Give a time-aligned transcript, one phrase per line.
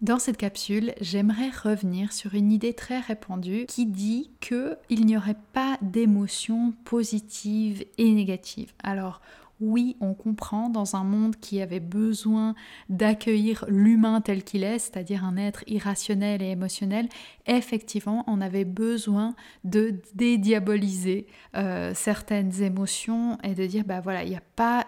[0.00, 5.36] Dans cette capsule, j'aimerais revenir sur une idée très répandue qui dit qu'il n'y aurait
[5.52, 8.72] pas d'émotions positives et négatives.
[8.82, 9.20] Alors,
[9.60, 12.54] oui, on comprend dans un monde qui avait besoin
[12.88, 17.06] d'accueillir l'humain tel qu'il est, c'est-à-dire un être irrationnel et émotionnel,
[17.56, 19.34] effectivement, on avait besoin
[19.64, 24.86] de dédiaboliser euh, certaines émotions et de dire, bah voilà, il n'y a pas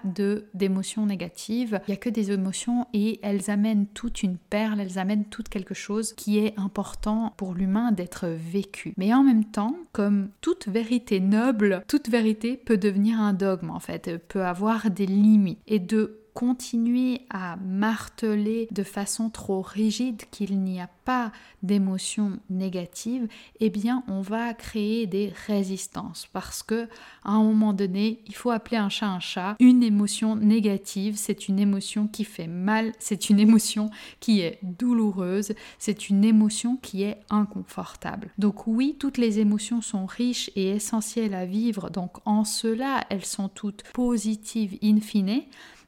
[0.55, 4.99] d'émotions négatives, il n'y a que des émotions et elles amènent toute une perle, elles
[4.99, 8.95] amènent tout quelque chose qui est important pour l'humain d'être vécu.
[8.97, 13.81] Mais en même temps, comme toute vérité noble, toute vérité peut devenir un dogme en
[13.81, 20.61] fait, peut avoir des limites et de continuer à marteler de façon trop rigide qu'il
[20.61, 23.29] n'y a pas d'émotions négatives,
[23.61, 26.89] eh bien on va créer des résistances parce que
[27.25, 29.57] à un moment donné, il faut appeler un chat un chat.
[29.61, 35.53] Une émotion négative, c'est une émotion qui fait mal, c'est une émotion qui est douloureuse,
[35.79, 38.31] c'est une émotion qui est inconfortable.
[38.39, 43.25] Donc oui, toutes les émotions sont riches et essentielles à vivre, donc en cela, elles
[43.25, 45.43] sont toutes positives in fine.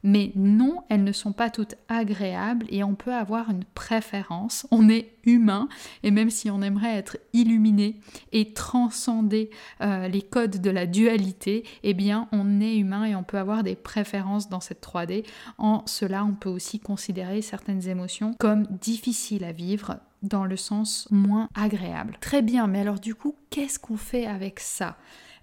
[0.05, 4.67] Mais non, elles ne sont pas toutes agréables et on peut avoir une préférence.
[4.71, 5.69] On est humain
[6.03, 7.97] et même si on aimerait être illuminé
[8.33, 13.23] et transcender euh, les codes de la dualité, eh bien on est humain et on
[13.23, 15.25] peut avoir des préférences dans cette 3D.
[15.57, 21.09] En cela, on peut aussi considérer certaines émotions comme difficiles à vivre dans le sens
[21.11, 22.17] moins agréable.
[22.21, 24.97] Très bien, mais alors du coup, qu'est-ce qu'on fait avec ça?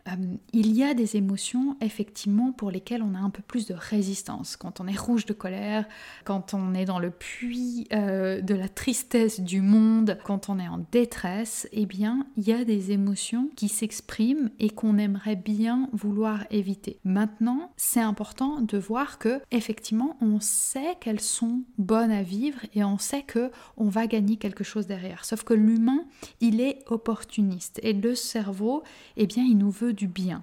[0.07, 0.12] Euh,
[0.53, 4.56] il y a des émotions effectivement pour lesquelles on a un peu plus de résistance.
[4.56, 5.85] Quand on est rouge de colère,
[6.25, 10.67] quand on est dans le puits euh, de la tristesse du monde, quand on est
[10.67, 15.90] en détresse, eh bien il y a des émotions qui s'expriment et qu'on aimerait bien
[15.94, 17.00] vouloir éviter.
[17.03, 22.84] Maintenant, c'est important de voir que effectivement on sait qu'elles sont bonnes à vivre et
[22.84, 25.25] on sait que on va gagner quelque chose derrière.
[25.25, 26.06] Sauf que l'humain,
[26.40, 28.84] il est opportuniste et le cerveau,
[29.17, 30.41] eh bien il nous veut du bien.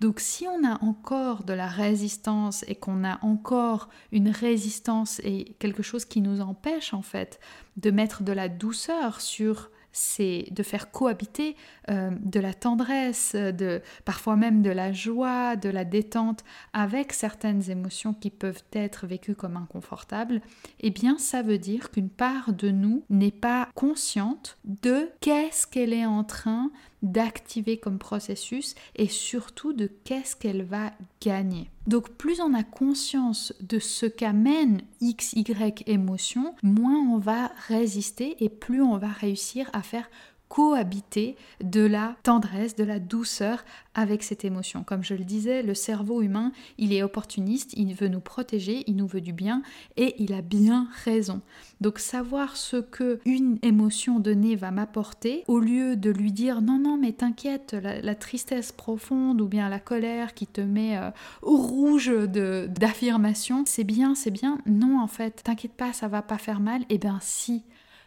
[0.00, 5.56] Donc si on a encore de la résistance et qu'on a encore une résistance et
[5.58, 7.38] quelque chose qui nous empêche en fait
[7.76, 11.56] de mettre de la douceur sur c'est de faire cohabiter
[11.90, 17.70] euh, de la tendresse, de parfois même de la joie, de la détente avec certaines
[17.70, 20.40] émotions qui peuvent être vécues comme inconfortables,
[20.80, 25.92] eh bien ça veut dire qu'une part de nous n'est pas consciente de qu'est-ce qu'elle
[25.92, 26.70] est en train
[27.02, 31.70] d'activer comme processus et surtout de qu'est-ce qu'elle va gagner.
[31.86, 38.36] Donc plus on a conscience de ce qu'amène X, Y émotion, moins on va résister
[38.44, 40.10] et plus on va réussir à faire
[40.50, 44.82] cohabiter de la tendresse, de la douceur avec cette émotion.
[44.82, 48.96] Comme je le disais, le cerveau humain, il est opportuniste, il veut nous protéger, il
[48.96, 49.62] nous veut du bien
[49.96, 51.40] et il a bien raison.
[51.80, 56.80] Donc savoir ce que une émotion donnée va m'apporter, au lieu de lui dire non
[56.80, 61.10] non mais t'inquiète, la, tristesse profonde ou bien la colère qui te met euh,
[61.42, 64.58] au rouge d'affirmation, c'est bien, c'est bien.
[64.66, 66.82] Non en fait, t'inquiète pas, ça va pas faire mal.
[66.88, 67.62] Eh bien si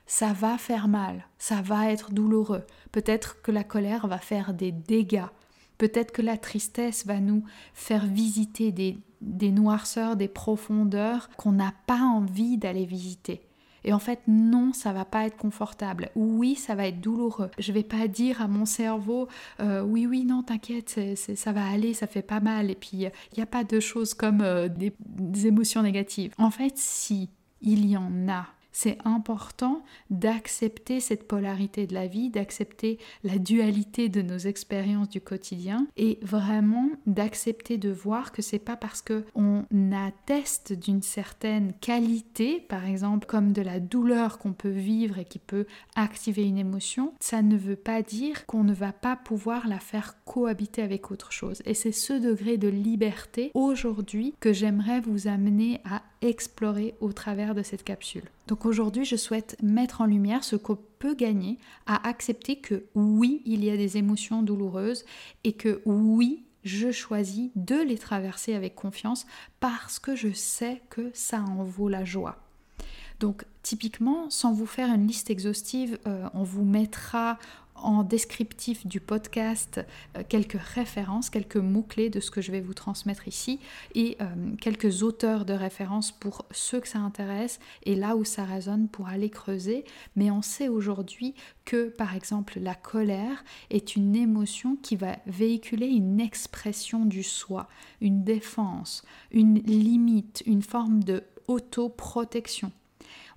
[0.06, 2.64] ça va faire mal, ça va être douloureux.
[2.92, 5.26] Peut-être que la colère va faire des dégâts.
[5.78, 11.74] Peut-être que la tristesse va nous faire visiter des, des noirceurs, des profondeurs qu'on n'a
[11.88, 13.42] pas envie d'aller visiter.
[13.86, 16.10] Et en fait, non, ça va pas être confortable.
[16.16, 17.52] Oui, ça va être douloureux.
[17.58, 19.28] Je vais pas dire à mon cerveau,
[19.60, 22.72] euh, oui, oui, non, t'inquiète, ça va aller, ça fait pas mal.
[22.72, 26.34] Et puis, il n'y a pas de choses comme euh, des émotions négatives.
[26.38, 27.30] En fait, si
[27.62, 34.10] il y en a, c'est important d'accepter cette polarité de la vie, d'accepter la dualité
[34.10, 39.24] de nos expériences du quotidien et vraiment d'accepter de voir que c'est pas parce que
[39.36, 45.26] on atteste d'une certaine qualité, par exemple comme de la douleur qu'on peut vivre et
[45.26, 45.66] qui peut
[45.96, 50.16] activer une émotion, ça ne veut pas dire qu'on ne va pas pouvoir la faire
[50.26, 51.62] cohabiter avec autre chose.
[51.66, 57.56] Et c'est ce degré de liberté aujourd'hui que j'aimerais vous amener à explorer au travers
[57.56, 58.24] de cette capsule.
[58.48, 63.42] Donc aujourd'hui, je souhaite mettre en lumière ce qu'on peut gagner à accepter que oui,
[63.46, 65.06] il y a des émotions douloureuses
[65.44, 69.26] et que oui, je choisis de les traverser avec confiance
[69.60, 72.38] parce que je sais que ça en vaut la joie.
[73.20, 77.38] Donc typiquement, sans vous faire une liste exhaustive, euh, on vous mettra
[77.76, 79.82] en descriptif du podcast
[80.18, 83.60] euh, quelques références, quelques mots-clés de ce que je vais vous transmettre ici
[83.96, 84.26] et euh,
[84.60, 89.08] quelques auteurs de références pour ceux que ça intéresse et là où ça résonne pour
[89.08, 89.86] aller creuser.
[90.16, 91.34] Mais on sait aujourd'hui
[91.66, 97.68] que par exemple la colère est une émotion qui va véhiculer une expression du soi,
[98.02, 102.72] une défense, une limite, une forme de autoprotection.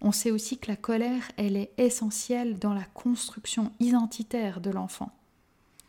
[0.01, 5.11] On sait aussi que la colère, elle est essentielle dans la construction identitaire de l'enfant.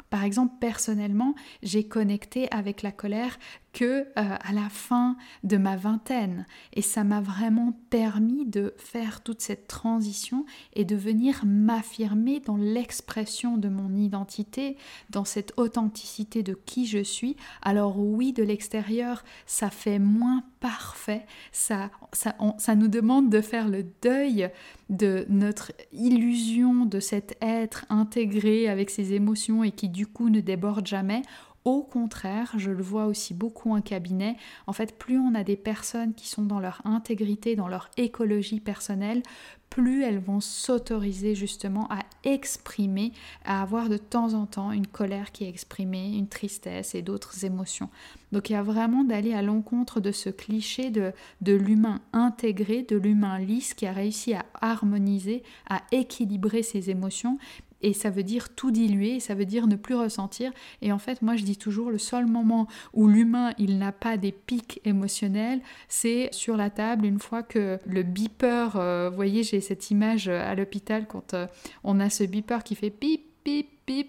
[0.09, 3.37] Par exemple, personnellement, j'ai connecté avec la colère
[3.77, 6.47] que euh, à la fin de ma vingtaine.
[6.73, 12.57] Et ça m'a vraiment permis de faire toute cette transition et de venir m'affirmer dans
[12.57, 14.77] l'expression de mon identité,
[15.11, 17.35] dans cette authenticité de qui je suis.
[17.61, 23.67] Alors oui, de l'extérieur, ça fait moins parfait, ça, ça, ça nous demande de faire
[23.67, 24.49] le deuil
[24.89, 30.39] de notre illusion de cet être intégré avec ses émotions et qui du coup ne
[30.39, 31.21] déborde jamais
[31.67, 34.37] au contraire, je le vois aussi beaucoup en cabinet,
[34.67, 38.61] en fait, plus on a des personnes qui sont dans leur intégrité, dans leur écologie
[38.61, 39.21] personnelle,
[39.69, 43.11] plus elles vont s'autoriser justement à exprimer,
[43.43, 47.43] à avoir de temps en temps une colère qui est exprimée, une tristesse et d'autres
[47.43, 47.89] émotions.
[48.31, 51.11] Donc il y a vraiment d'aller à l'encontre de ce cliché de,
[51.41, 57.39] de l'humain intégré, de l'humain lisse qui a réussi à harmoniser, à équilibrer ses émotions,
[57.81, 60.51] et ça veut dire tout diluer, ça veut dire ne plus ressentir.
[60.81, 64.17] Et en fait, moi je dis toujours, le seul moment où l'humain il n'a pas
[64.17, 69.43] des pics émotionnels, c'est sur la table une fois que le beeper, euh, vous voyez,
[69.43, 71.47] j'ai cette image à l'hôpital quand euh,
[71.83, 73.26] on a ce beeper qui fait pip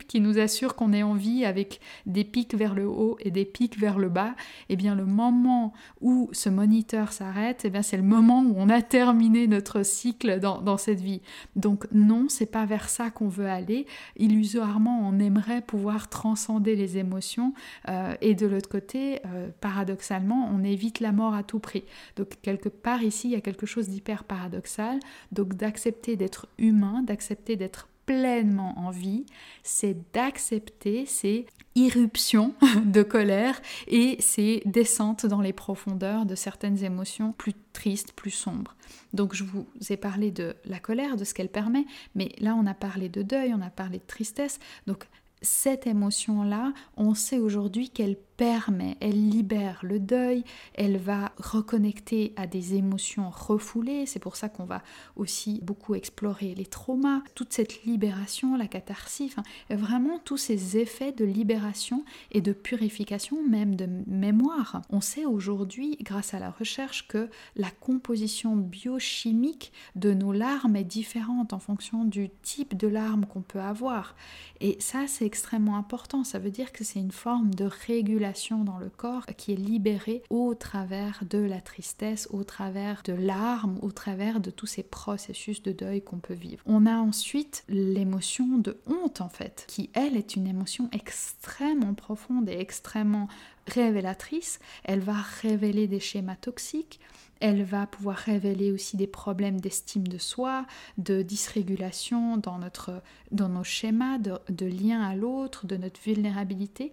[0.08, 3.44] qui nous assure qu'on est en vie avec des pics vers le haut et des
[3.44, 4.34] pics vers le bas,
[4.68, 8.42] et eh bien le moment où ce moniteur s'arrête, et eh bien c'est le moment
[8.42, 11.20] où on a terminé notre cycle dans, cette vie.
[11.54, 13.86] Donc non, c'est pas vers ça qu'on veut aller.
[14.16, 17.54] Illusoirement, on aimerait pouvoir transcender les émotions
[17.88, 21.84] euh, et de l'autre côté, euh, paradoxalement, on évite la mort à tout prix.
[22.16, 24.98] Donc quelque part ici, il y a quelque chose d'hyper paradoxal.
[25.30, 29.26] Donc d'accepter d'être humain, d'accepter d'être pleinement en vie,
[29.62, 31.44] c'est d'accepter ces
[31.74, 32.54] irruptions
[32.86, 38.74] de colère et ces descentes dans les profondeurs de certaines émotions plus tristes, plus sombres.
[39.12, 41.84] Donc je vous ai parlé de la colère, de ce qu'elle permet,
[42.14, 44.58] mais là on a parlé de deuil, on a parlé de tristesse.
[44.86, 45.06] Donc
[45.42, 50.44] cette émotion-là, on sait aujourd'hui qu'elle permet, elle libère le deuil,
[50.74, 54.80] elle va reconnecter à des émotions refoulées, c'est pour ça qu'on va
[55.16, 59.34] aussi beaucoup explorer les traumas, toute cette libération, la catharsis,
[59.68, 64.82] vraiment tous ces effets de libération et de purification, même de mémoire.
[64.88, 70.84] On sait aujourd'hui, grâce à la recherche, que la composition biochimique de nos larmes est
[70.84, 74.14] différente en fonction du type de larmes qu'on peut avoir.
[74.60, 78.78] Et ça, c'est extrêmement important, ça veut dire que c'est une forme de régulation dans
[78.78, 83.90] le corps qui est libérée au travers de la tristesse, au travers de larmes, au
[83.90, 86.62] travers de tous ces processus de deuil qu'on peut vivre.
[86.66, 92.48] On a ensuite l'émotion de honte en fait, qui elle est une émotion extrêmement profonde
[92.50, 93.28] et extrêmement
[93.66, 94.58] révélatrice.
[94.84, 97.00] Elle va révéler des schémas toxiques,
[97.40, 100.66] elle va pouvoir révéler aussi des problèmes d'estime de soi,
[100.96, 106.92] de dysrégulation dans, notre, nos schémas, de, de lien à l'autre, de notre vulnérabilité.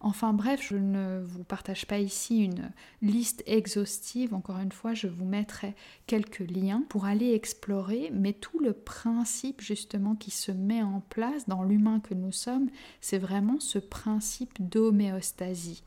[0.00, 2.70] Enfin bref, je ne vous partage pas ici une
[3.02, 4.34] liste exhaustive.
[4.34, 5.74] Encore une fois, je vous mettrai
[6.06, 11.48] quelques liens pour aller explorer, mais tout le principe justement qui se met en place
[11.48, 12.68] dans l'humain que nous sommes,
[13.00, 15.82] c'est vraiment ce principe d'homéostasie.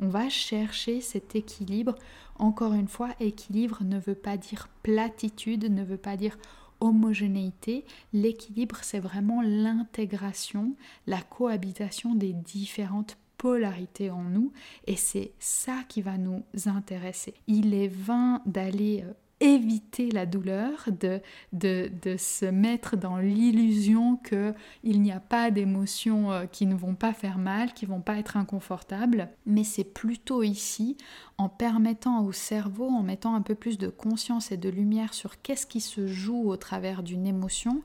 [0.00, 1.94] On va chercher cet équilibre.
[2.38, 6.36] Encore une fois, équilibre ne veut pas dire platitude, ne veut pas dire
[6.80, 7.84] homogénéité.
[8.12, 10.74] L'équilibre, c'est vraiment l'intégration,
[11.06, 14.52] la cohabitation des différentes polarités en nous
[14.86, 17.34] et c'est ça qui va nous intéresser.
[17.46, 21.20] Il est vain d'aller euh, éviter la douleur, de,
[21.52, 27.12] de, se mettre dans l'illusion qu'il n'y a pas d'émotions euh, qui ne vont pas
[27.12, 30.96] faire mal, qui vont pas être inconfortables, mais c'est plutôt ici,
[31.36, 35.42] en permettant au cerveau, en mettant un peu plus de conscience et de lumière sur
[35.42, 37.82] qu'est-ce qui se joue au travers d'une émotion,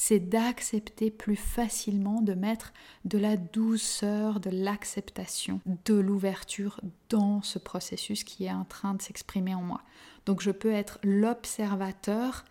[0.00, 2.72] c'est d'accepter plus facilement, de mettre
[3.04, 9.02] de la douceur, de l'acceptation, de l'ouverture dans ce processus qui est en train de
[9.02, 9.80] s'exprimer en moi.
[10.24, 12.44] Donc je peux être l'observateur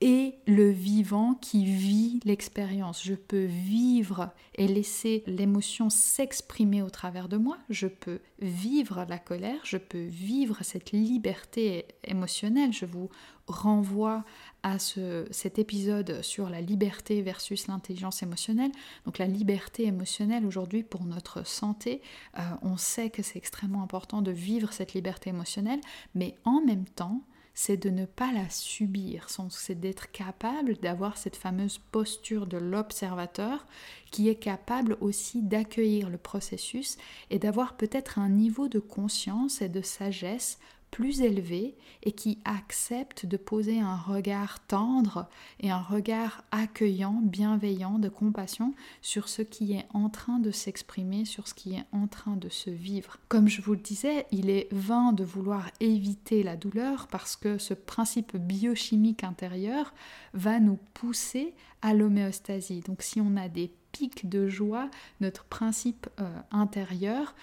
[0.00, 3.02] et le vivant qui vit l'expérience.
[3.04, 7.58] Je peux vivre et laisser l'émotion s'exprimer au travers de moi.
[7.68, 12.72] Je peux vivre la colère, je peux vivre cette liberté émotionnelle.
[12.72, 13.10] Je vous
[13.48, 14.24] renvoie
[14.62, 18.72] à ce, cet épisode sur la liberté versus l'intelligence émotionnelle.
[19.04, 22.02] Donc la liberté émotionnelle aujourd'hui pour notre santé,
[22.38, 25.80] euh, on sait que c'est extrêmement important de vivre cette liberté émotionnelle,
[26.14, 27.22] mais en même temps,
[27.60, 33.66] c'est de ne pas la subir, c'est d'être capable d'avoir cette fameuse posture de l'observateur
[34.12, 36.98] qui est capable aussi d'accueillir le processus
[37.30, 40.60] et d'avoir peut-être un niveau de conscience et de sagesse
[40.90, 45.28] plus élevé et qui accepte de poser un regard tendre
[45.60, 51.24] et un regard accueillant, bienveillant, de compassion sur ce qui est en train de s'exprimer,
[51.24, 53.18] sur ce qui est en train de se vivre.
[53.28, 57.58] Comme je vous le disais, il est vain de vouloir éviter la douleur parce que
[57.58, 59.94] ce principe biochimique intérieur
[60.34, 62.80] va nous pousser à l'homéostasie.
[62.80, 64.90] Donc si on a des pics de joie,
[65.20, 67.34] notre principe euh, intérieur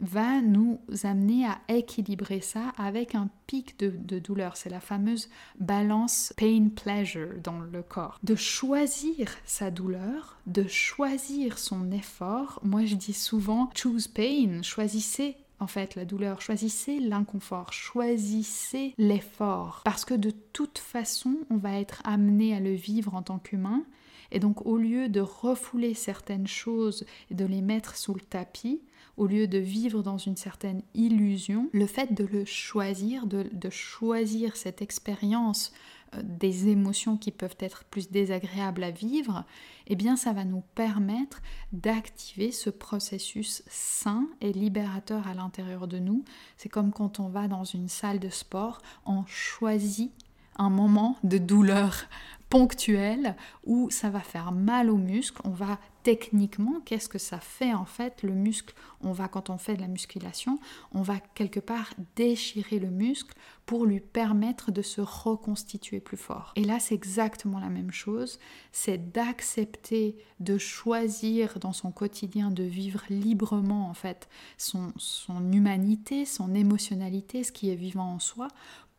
[0.00, 4.56] va nous amener à équilibrer ça avec un pic de, douleur.
[4.56, 5.28] C'est la fameuse
[5.58, 8.18] balance pain-pleasure dans le corps.
[8.22, 12.60] De choisir sa douleur, de choisir son effort.
[12.62, 19.82] Moi, je dis souvent choose pain, choisissez en fait la douleur, choisissez l'inconfort, choisissez l'effort.
[19.84, 23.84] Parce que de toute façon, on va être amené à le vivre en tant qu'humain.
[24.30, 28.80] Et donc au lieu de refouler certaines choses et de les mettre sous le tapis,
[29.18, 34.56] au lieu de vivre dans une certaine illusion, le fait de le choisir, de, choisir
[34.56, 35.72] cette expérience
[36.14, 39.44] euh, des émotions qui peuvent être plus désagréables à vivre,
[39.88, 41.42] eh bien ça va nous permettre
[41.72, 46.24] d'activer ce processus sain et libérateur à l'intérieur de nous.
[46.56, 50.12] C'est comme quand on va dans une salle de sport, on choisit
[50.58, 52.04] un moment de douleur
[52.48, 55.40] ponctuel où ça va faire mal au muscle.
[55.44, 58.74] On va techniquement, qu'est-ce que ça fait en fait le muscle?
[59.02, 60.58] On va, quand on fait de la musculation,
[60.92, 63.34] on va quelque part déchirer le muscle
[63.66, 66.52] pour lui permettre de se reconstituer plus fort.
[66.56, 68.38] Et là, c'est exactement la même chose.
[68.72, 76.24] C'est d'accepter de choisir dans son quotidien de vivre librement en fait son, son humanité,
[76.24, 78.48] son émotionnalité, ce qui est vivant en soi,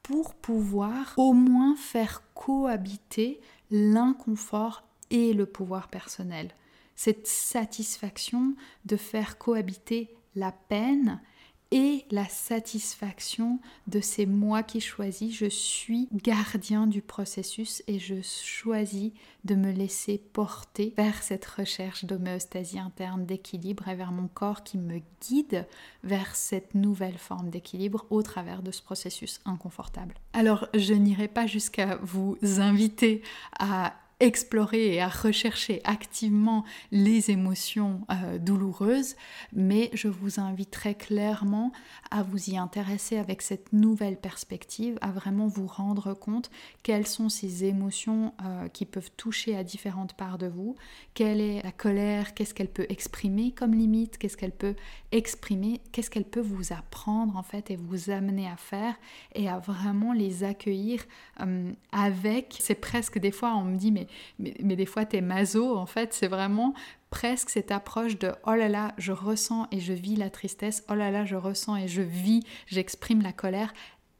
[0.03, 3.39] pour pouvoir au moins faire cohabiter
[3.69, 6.49] l'inconfort et le pouvoir personnel.
[6.95, 11.21] Cette satisfaction de faire cohabiter la peine
[11.71, 15.35] et la satisfaction de ces moi qui choisis.
[15.35, 19.11] Je suis gardien du processus et je choisis
[19.45, 24.77] de me laisser porter vers cette recherche d'homéostasie interne, d'équilibre et vers mon corps qui
[24.77, 25.67] me guide
[26.03, 30.15] vers cette nouvelle forme d'équilibre au travers de ce processus inconfortable.
[30.33, 33.21] Alors, je n'irai pas jusqu'à vous inviter
[33.59, 39.15] à explorer et à rechercher activement les émotions euh, douloureuses,
[39.53, 41.71] mais je vous invite très clairement
[42.11, 46.49] à vous y intéresser avec cette nouvelle perspective, à vraiment vous rendre compte
[46.83, 50.75] quelles sont ces émotions euh, qui peuvent toucher à différentes parts de vous,
[51.13, 54.75] quelle est la colère, qu'est-ce qu'elle peut exprimer comme limite, qu'est-ce qu'elle peut
[55.13, 58.95] exprimer, qu'est-ce qu'elle peut vous apprendre en fait et vous amener à faire
[59.33, 61.05] et à vraiment les accueillir
[61.39, 64.08] euh, avec, c'est presque des fois on me dit mais
[64.39, 66.73] mais, des fois t'es maso, en fait, c'est vraiment
[67.09, 70.93] presque cette approche de oh là là, je ressens et je vis la tristesse, oh
[70.93, 73.73] là là, je ressens et je vis, j'exprime la colère.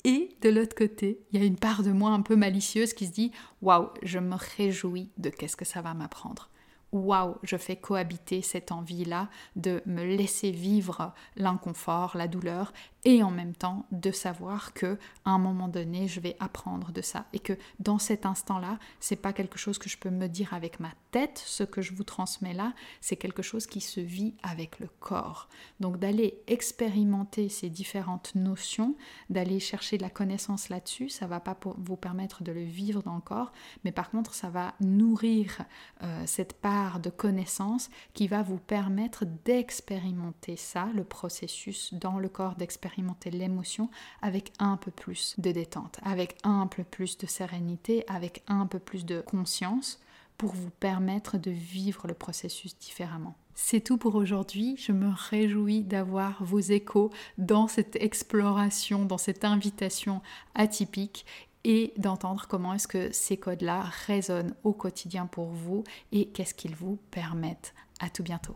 [0.05, 3.05] Et de l'autre côté, il y a une part de moi un peu malicieuse qui
[3.05, 3.31] se dit
[3.62, 6.50] waouh, je me réjouis de qu'est-ce que ça va m'apprendre
[6.91, 12.74] waouh, je fais cohabiter cette envie-là de me laisser vivre l'inconfort, la douleur,
[13.05, 17.01] et en même temps de savoir que à un moment donné, je vais apprendre de
[17.01, 20.53] ça et que dans cet instant-là, c'est pas quelque chose que je peux me dire
[20.53, 24.36] avec ma tête, ce que je vous transmets là, c'est quelque chose qui se vit
[24.43, 25.48] avec le corps.
[25.79, 28.96] Donc d'aller expérimenter ces différentes notions,
[29.29, 33.15] d'aller chercher de la connaissance là-dessus, ça va pas vous permettre de le vivre dans
[33.15, 33.53] le corps,
[33.86, 35.62] mais par contre, ça va nourrir
[36.03, 42.29] euh, cette part de connaissances qui va vous permettre d'expérimenter ça, le processus dans le
[42.29, 43.89] corps, d'expérimenter l'émotion
[44.21, 48.79] avec un peu plus de détente, avec un peu plus de sérénité, avec un peu
[48.79, 50.00] plus de conscience
[50.38, 53.36] pour vous permettre de vivre le processus différemment.
[53.62, 54.77] C'est tout pour aujourd'hui.
[54.77, 60.21] Je me réjouis d'avoir vos échos dans cette exploration, dans cette invitation
[60.55, 61.25] atypique
[61.63, 66.75] et d'entendre comment est-ce que ces codes-là résonnent au quotidien pour vous et qu'est-ce qu'ils
[66.75, 67.73] vous permettent.
[67.99, 68.47] À tout bientôt.